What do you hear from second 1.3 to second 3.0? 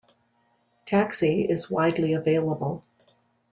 is widely available.